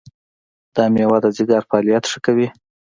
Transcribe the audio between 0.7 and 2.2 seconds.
دا مېوه د ځیګر فعالیت ښه